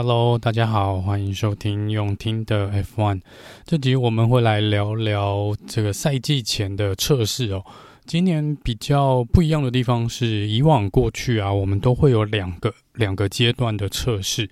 [0.00, 3.20] Hello，大家好，欢迎收听用听的 F1。
[3.64, 7.64] 这集我们会来聊聊这个赛季前的测试哦。
[8.06, 14.48] 今年比较不一样的地方是，以往过去啊，我们都会有两个两个阶段的测试，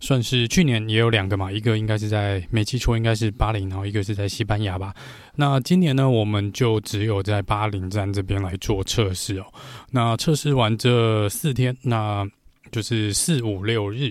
[0.00, 4.92] 算是去年也有两个嘛，一个应该是在没记错应该是巴林，然后一个是在西班牙吧。
[5.36, 9.44] 那今年呢，我们就只有在巴林站这边来做测试哦。
[9.92, 12.28] 那测试完这四天，那。
[12.72, 14.10] 就是四五六日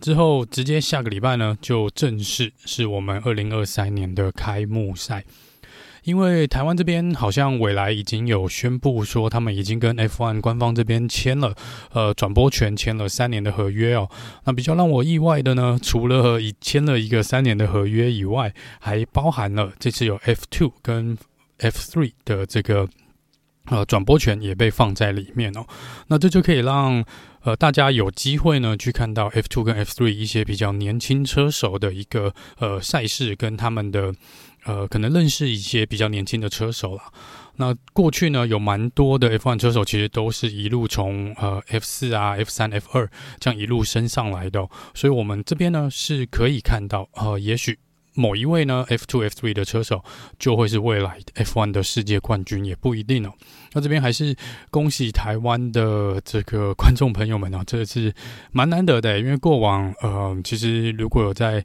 [0.00, 5.24] 之后，直接下个礼拜呢，就正式是我们二零二三年的开幕赛。
[6.02, 11.54] 因为台湾这边好像未来已经有宣布说，他们已经跟 F1 官方这边签了，
[11.92, 14.08] 呃，转播权签了三年的合约哦。
[14.44, 21.18] 那比较让我意外的呢，除了已签了一个三年的合约以外，还包含了这次有 F2 跟
[21.58, 22.88] F3 的这个
[23.66, 25.66] 呃转播权也被放在里面哦。
[26.08, 27.04] 那这就可以让。
[27.42, 34.12] 呃，大家有机会呢，去看到 F2 跟 F3 一些比较年轻车手的一个呃赛事，跟他们的
[34.66, 37.04] 呃可能认识一些比较年轻的车手啦。
[37.56, 43.08] 那过去呢，有蛮多的 F1 车手，其实都是一路从呃 F4 啊、F3、F2
[43.38, 47.78] 这样一路升上来的，所以我们这边呢是可以看到，呃，也许。
[48.14, 50.02] 某一位呢，F two、F three 的车手
[50.38, 53.32] 就会是未来 F one 的世界冠军，也不一定哦。
[53.72, 54.34] 那这边还是
[54.70, 58.12] 恭喜台湾的这个观众朋友们哦，这是
[58.52, 61.64] 蛮难得的，因为过往呃，其实如果有在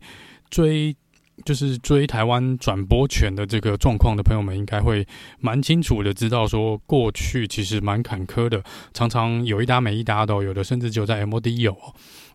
[0.50, 0.96] 追，
[1.44, 5.06] 就是追台湾转播权的这个状况的朋友们，应该会
[5.40, 11.75] 蛮清楚的知道说，过去其实蛮坎坷的，常常有一搭没一搭的，有的甚至就在 MOD 有。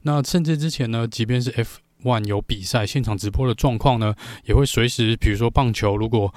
[0.02, 6.32] 那甚至之前呢，即便是 F One 有比赛现场直播的状况呢，也会随时，比如说棒球如果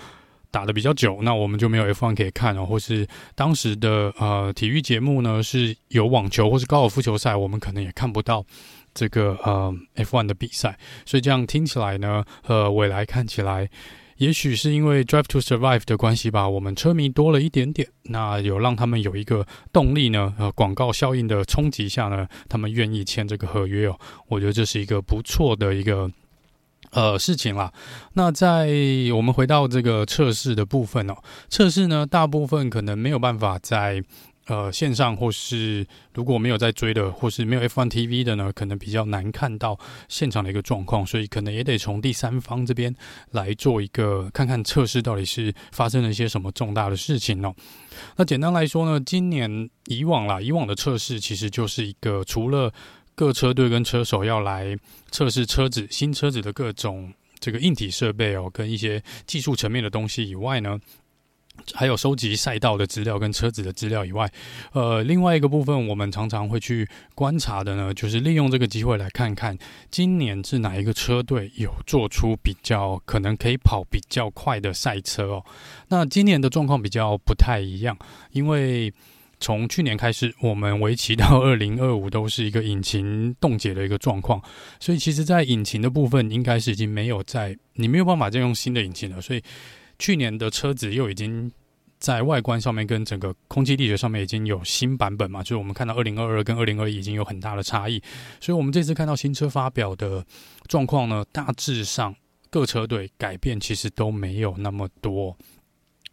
[0.51, 8.46] 打的比较久，那我们就没有 F1 可以看哦，或是当时的呃体育节目呢是有网球或是高尔夫球赛，我们可能也看不到
[8.94, 13.69] 这个呃 F1 的比赛，所以这样听起来呢，呃，未来看起来。
[14.23, 20.34] 也许是因为 Drive to Survive 的关系吧，我们车迷多了一点点，那有让他们有一个动力呢。
[20.39, 24.00] 呃，广告效应的冲击下呢，他们愿意签这个合约哦。
[24.29, 26.09] 我觉得这是一个不错的一个
[26.91, 27.73] 呃事情啦。
[28.13, 28.69] 那在
[29.13, 31.16] 我们回到这个测试的部分哦，
[31.50, 34.01] 测试呢，大部分可能没有办法在。
[34.48, 42.94] 呃，线上或是如果没有在追的，或是没有 F1 TV 的呢，可能比较难看到现场的一个状况，所以可能也得从第三方这边
[43.32, 47.56] 来做一个看看测试到底是发生了一些什么重大的事情哦。
[48.18, 52.70] 那简单来说呢，今年以往啦，以往的测试其实就是一个除了
[53.16, 54.78] 各车队跟车手要来
[55.09, 60.78] 测试车子新车子的各种这个硬体设备哦，跟一些技术层面的东西以外呢。
[61.74, 64.30] 还有收集赛道的资料跟车子的资料以外，
[64.74, 69.58] 呃，另外一个部分我们常常会去观察的呢，就是利用这个机会来看看
[69.90, 75.46] 今年是哪一个车队有做出比较可能可以跑比较快的赛车哦。
[75.88, 77.97] 那今年的状况比较不太一样，
[78.31, 78.91] 因为
[79.40, 84.41] 从去年开始，我们为期到 二零二五都是一个引擎冻结的一个状况，
[84.80, 89.41] 所以其实在引擎的部分应该是已经没有在，你没有办法再用新的引擎了，所以。
[90.03, 91.50] 去年的车子又已经
[91.97, 98.03] 在外观上面跟整个空气力学上面已经有新版本嘛，就是我们看到二零二二跟二零二一已经有很大的差异，
[98.41, 100.25] 所以我们这次看到新车发表的
[100.68, 102.14] 状况呢，大致上
[102.50, 105.38] 各车队改变其实都没有那么多，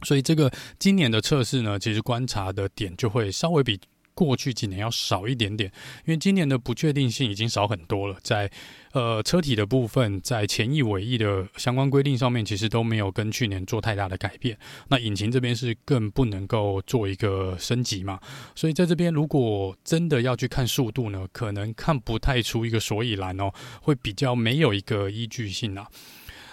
[0.04, 3.80] 所以这个今年的测试呢，其实观察的点就会稍微比。
[4.14, 5.70] 过去几年要少一点点，
[6.04, 8.16] 因为今年的不确定性已经少很多了。
[8.22, 8.50] 在
[8.92, 14.58] 呃车体的部分，在前翼尾翼的相关规定上面，其实都没有跟去年做太大的改变。
[14.88, 18.20] 那引擎这边是更不能够做一个升级嘛，
[18.54, 25.86] 所以在这边如果真的要去看速度呢，可能看不太出一个所以然哦，会比较没有一个依据性啊。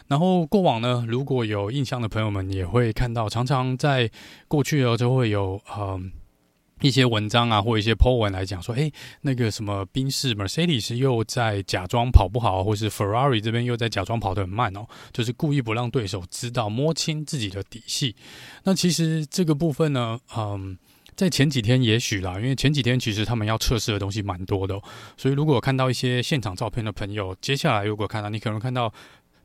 [0.07, 4.09] 然后过往呢，如果有印象的朋友们也会看到，常常在
[4.47, 5.77] 过去哦就会有嗯。
[5.77, 6.01] 呃
[6.81, 8.91] 一些文章啊，或一些 po 文来讲说，诶，
[9.21, 18.15] 那个什么宾士 Mercedes 又在假装跑不好，或是 Ferrari 这边又在假装跑得很慢哦，就是故意不让对手知道，摸清自己的底细。
[18.63, 20.77] 那其实这个部分呢，嗯，
[21.15, 24.79] 在前几天也许啦，因为前几天其实他们要测试的东西蛮多的，
[25.17, 28.93] 所以如果看到一些现场照片的朋友，接下来如果看到，你可能看到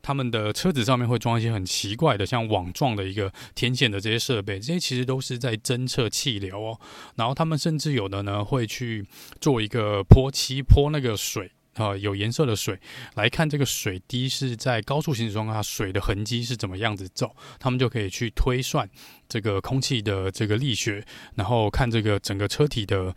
[0.02, 6.80] 他们的车子上面会装一些很奇怪的，像网状的一个天线的这些设备，这些其实都是在侦测气流哦。
[7.14, 9.06] 然后他们甚至有的呢会去
[9.40, 11.50] 做一个泼漆，泼那个水。
[11.76, 12.78] 啊、有颜色的水
[13.14, 18.86] 来看这个水滴是在高速行驶状况下水的痕迹是怎么样子走，他们就可以去推算
[19.26, 21.02] 这个空气的这个力学，
[21.34, 23.14] 然后看这个整个车体的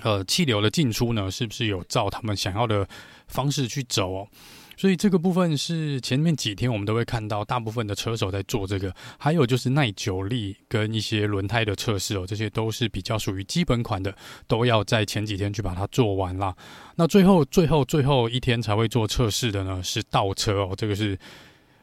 [0.00, 2.88] 呃气流的进出呢，是不是有照他们想要的
[3.26, 4.28] 方式去走哦。
[4.78, 14.14] 所以这个部分是前面几天我们都会看到，大部分的车手在做这个，还有就是耐久力跟一些轮胎的测试哦，这些都是比较属于基本款的，
[14.46, 16.54] 都要在前几天去把它做完啦。
[16.94, 21.18] 那最后、最后、最后一天才会做测试的呢，是倒车哦，这个是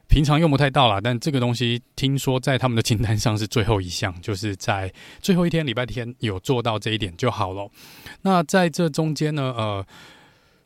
[0.08, 4.90] 平常用不太到啦，但这个东西听说在他们的清单上是最后一项，就是在
[5.20, 7.70] 最后一天礼拜天有做到这一点就好了。
[8.22, 9.86] 那在这中间呢，呃。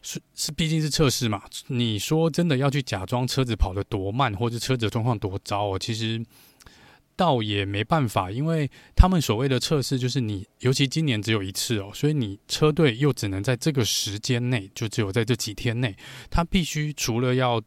[0.02, 1.44] 是是，毕竟是测试嘛。
[1.68, 6.24] 你说真的要去假装车子跑得多慢，或者车子状况多糟哦，其实
[7.16, 15.96] 倒也没办法，因为他们所谓的测试就是你，尤其今年只有一次哦，所以你车队又只能在这个时间内，就只有在这几天内，
[16.30, 17.62] 他必须除了要。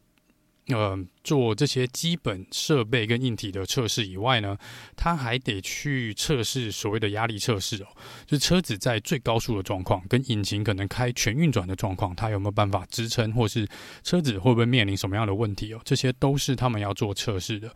[0.67, 4.57] 呃，做这些基本设备跟硬体的测试以外呢，
[4.95, 7.87] 他还得去测试所谓的压力测试哦，
[8.25, 13.67] 就是车子在最高速的状况，跟引擎可能开全运转的状况，它有没有办法支撑，或是
[14.03, 15.81] 车子会不会面临什么样的问题哦？
[15.83, 17.69] 这些都是他们要做测试的。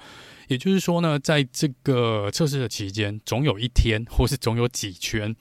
[0.47, 5.35] 也就是说呢，在这个测试的期间，总有一天，或是总有几圈，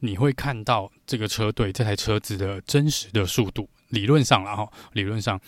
[0.00, 3.70] 你会看到这个车队这台车子的真实的速度。
[3.88, 5.40] 理论上了哈，理论上。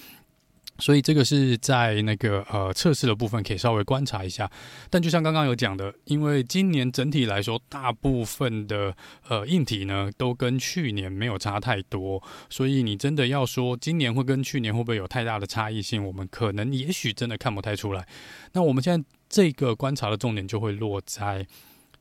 [0.79, 4.51] 所以这个是在那个呃测试的部分可以稍微观察一下，
[4.91, 8.95] 但就像刚刚有讲的，因为今年整体来说，大部分的
[9.29, 18.07] 呃硬体呢都跟去年没有差太多，所以你真的要说今年会跟去年会不会有太大的差异性，我们可能也许真的看不太出来。
[18.53, 21.47] 那我们现在这个观察的重点就会落在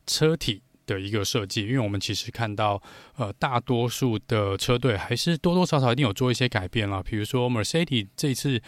[0.08, 0.62] 车体。
[0.86, 2.82] 的一个设计，因为我们其实看到，
[3.16, 7.02] 呃，大多数的车队还是多多少少一定有做一些改变了。
[7.04, 8.62] 比如说，Mercedes 这次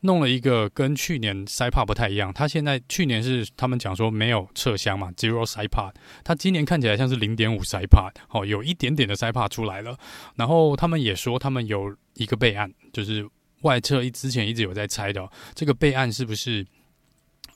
[0.00, 5.92] 弄了一个跟去年 Side Pod 不太一样，它现在去年是他们讲说没有侧箱嘛，Zero Side Pod，
[6.24, 9.96] 它今年看起来像是零点五 Side Pod，哦，有一点点的 Side Pod 出来了。
[10.36, 13.28] 然后他们也说，他们有一个备案，就是
[13.60, 16.66] 外侧一之前一直有在猜的，这个备案是不是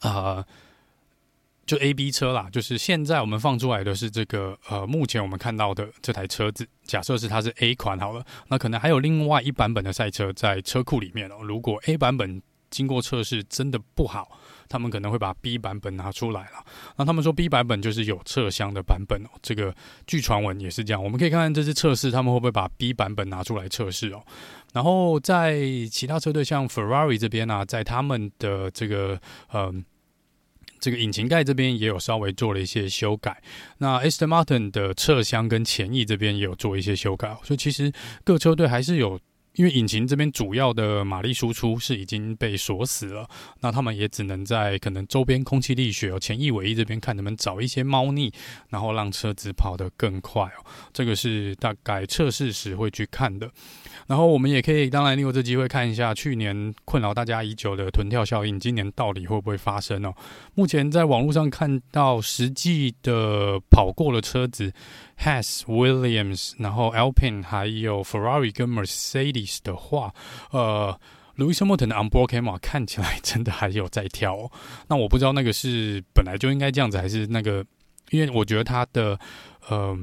[0.00, 0.44] 啊？
[1.66, 11.38] 就 A B 车啦，就是现在我们放出来的是这个呃，目前我们看到的这台车子，假设是它是 A 款好了，那可能还有另外一版本的赛车在车库里面哦。
[11.42, 12.40] 如果 A 版本
[12.70, 16.64] 经过测试真的不好，他们可能会把 B 版本拿出来了。
[16.96, 19.74] 那他们说 B 版本就是有侧箱的版本哦，这个
[20.06, 21.02] 据传闻也是这样。
[21.02, 24.22] 我们可以看看这次测试，他们会不会把 B 版本拿出来测试哦？
[24.72, 25.58] 然后在
[25.90, 29.20] 其他车队，像 Ferrari 这边呢、在他们的这个
[29.52, 29.64] 嗯。
[29.64, 29.74] 呃
[30.86, 33.42] 这个引擎盖这边也有稍微做了一些修改，
[33.78, 37.92] 那 Aston Martin 的侧箱跟前翼这边也有做一些修改，所以其实
[38.22, 39.18] 各车队还是有。
[39.56, 43.28] 因为引擎这边主要的马力输出是已经被锁死了，
[43.60, 48.32] 那他们也只能在可能周边空气力学哦，前翼尾翼这边看能不能找一些猫腻，
[48.68, 50.64] 然后让车子跑得更快哦。
[50.92, 53.50] 这个是大概测试时会去看的。
[54.06, 60.14] 然后我们也可以，当然利用这机会看一下去年困扰大家已久的臀跳效应，今年到底会不会发生哦？
[60.54, 64.72] 目前在网络上看到实际的跑过的车子。
[65.18, 70.14] Has、Williams，然后 Alpine，还有 Ferrari 跟 Mercedes 的话，
[70.50, 70.98] 呃
[71.36, 74.50] ，Lewis Hamilton 的 onboard camera 看起来 真的还有在跳。
[74.88, 77.64] 那我不知道那个是本来就应该这样子，还是那个，
[78.10, 79.18] 因为我觉得他的，
[79.68, 79.96] 呃，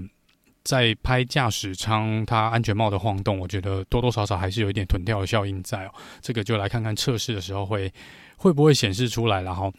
[0.63, 5.93] 在拍驾驶舱他安全帽的晃动，我觉得多多少少还是有一点臀跳的效应在哦。
[6.21, 7.93] 这个就来看看测试的时候会
[8.35, 9.71] 会不会显示出来，然后。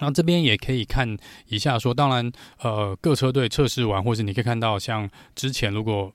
[0.00, 6.12] 那这边也可以看一下，说当然，呃，各车队测试完，或是你可以看到，像之前如果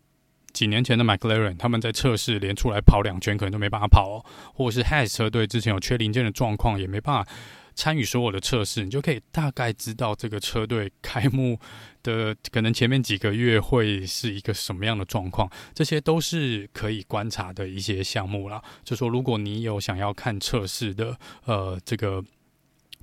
[0.54, 7.32] 几年前的 McLaren 他们在测试连出来跑两圈，可能都没办法跑哦，或者是 Has 车队之前有缺零件的状况，也没办法
[7.76, 11.60] 参与所有的测试，你就可以大概知道这个车队开幕
[12.04, 18.62] 的可能前面几个月会是一个什么样的状况，这些都是可以观察的一些项目啦。
[18.84, 22.24] 就说如果你有想要看测试的，呃，这个。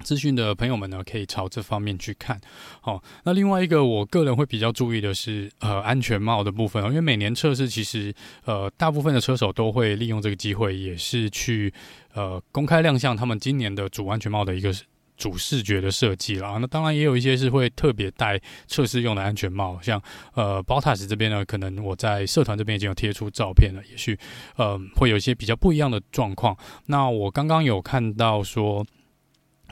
[0.02, 2.40] 资讯的朋友们呢，可以朝这方面去看。
[2.80, 6.82] 好，那另外一个我个人会比较注意的是，呃，安全帽的部分。
[6.86, 8.12] 因为每年测试，其实
[8.44, 11.72] 呃，大部分的车手都会利用这个机会，也是去
[12.14, 14.72] 呃公开亮相他们今年的主安全帽的一个
[15.16, 16.56] 主视觉的设计啦。
[16.58, 20.02] 那当然也有一些是会特别戴测试用的安全帽，像
[20.34, 24.18] 呃 Bottas 这边呢，可能我在社团这边已经有贴出照片了，也许
[24.56, 26.56] 呃会有一些比较不一样的状况。
[26.86, 28.86] 那我刚刚有看到说。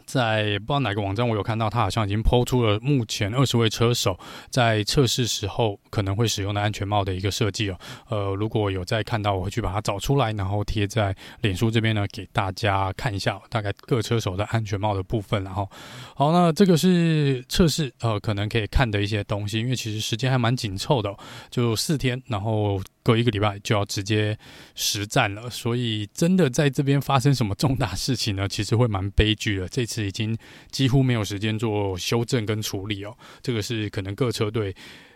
[0.09, 7.79] 在不知道哪个网站，我有看到他好像已经抛出了目前二十位车手在测试时候可能会使用的安全帽的一个设计哦。
[8.09, 15.45] 呃，如果有再看到，我会去把它找出来，然后贴在脸书这边呢，给大家看一下大概各车手的安全帽的部分。
[15.45, 15.69] 然后，
[16.15, 21.15] 好，那这个是测试，呃，可能可以看的一些东西，因为其实时间还蛮紧凑的，
[21.51, 22.81] 就四天，然后。
[23.13, 24.39] 过一个礼拜就要直接
[24.75, 28.47] 实战了，所以真的在这边发生什么重大事情呢？
[28.47, 29.69] 其实会蛮悲剧的。
[29.69, 30.37] 这次已经
[30.71, 34.75] 几乎没有时间做修正跟处理哦，这个是可能各车队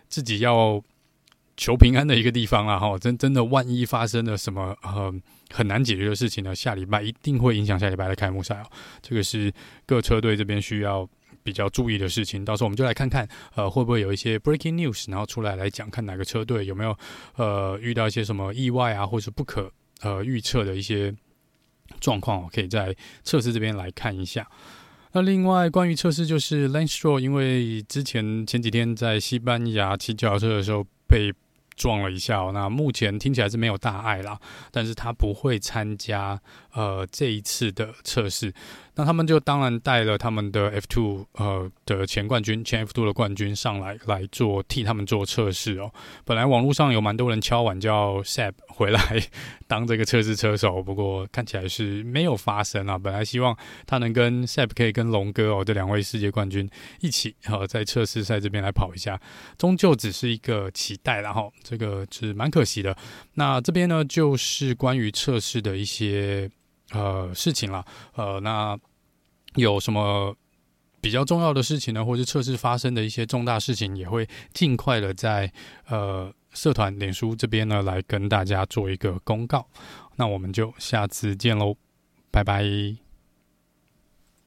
[0.09, 0.81] 自己要
[1.55, 2.79] 求平安的一个地方啊！
[2.79, 5.13] 哈，真真的万一发生了什么呃
[5.51, 6.55] 很难解决的事情呢？
[6.55, 8.65] 下礼拜一定会影响下礼拜的开幕赛哦。
[9.01, 9.53] 这个是
[9.85, 11.07] 各车队这边需要。
[11.43, 16.97] 比较注意的事情，到时候我们就来看看，呃，会不会有一些 breaking news，然后出来来讲，看哪个车队有没有
[17.35, 19.71] 呃遇到一些什么意外啊，或者不可
[20.01, 21.13] 呃预测的一些
[21.99, 24.47] 状况，可以在测试这边来看一下。
[25.11, 31.31] 那另外关于测试，就是 Lance Stroll，因为之前前几天在西班牙骑脚车的时候被
[31.75, 34.39] 撞了一下，哦，那目前听起来是没有大碍啦，
[34.71, 38.51] 但是他不会参加呃这一次的测试。
[38.95, 45.91] 那他们就当然带了他们的 F2 呃的前冠军，前 F2 的冠军上来来做替他们做测试哦。
[46.23, 49.01] 本来网络上有蛮多人敲碗叫 Seb 回来
[49.67, 52.95] 当这个测试车手，不过看起来是没有发生啊。
[52.95, 53.57] 本来希望
[53.87, 56.69] 他能跟 Seb 可以跟龙哥哦这两位世界冠军
[57.01, 59.19] 一起呃在测试赛这边来跑一下，
[59.57, 62.95] 终究只是一个期待，然后这个是蛮可惜的。
[63.33, 66.47] 那这边呢就是关于测试的一些。
[66.93, 67.83] 呃，事情了，
[68.15, 68.77] 呃，那
[69.55, 70.35] 有什么
[71.01, 72.05] 比较重要的事情呢？
[72.05, 75.51] 或者测试发生的一些重大事情，也会尽快的在
[75.87, 79.67] 呃社团脸书这边呢来跟大家做一个公告。
[80.15, 81.75] 那我们就下次见喽，
[82.31, 83.02] 拜拜。